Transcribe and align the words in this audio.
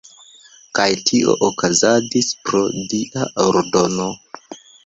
Kaj 0.79 0.87
tio 1.09 1.35
okazadis 1.49 2.31
pro 2.47 2.65
“dia 2.95 3.29
ordono”. 3.47 4.13